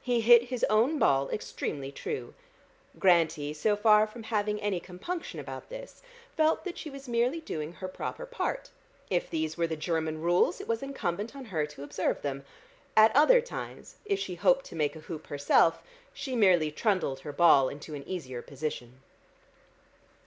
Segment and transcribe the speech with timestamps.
[0.00, 2.32] He hit his own ball extremely true.
[2.98, 6.00] Grantie, so far from having any compunction about this,
[6.38, 8.70] felt that she was merely doing her proper part;
[9.10, 12.46] if these were the German rules, it was incumbent on her to observe them....
[12.96, 15.82] At other times, if she hoped to make a hoop herself,
[16.14, 19.02] she merely trundled her ball into an easier position.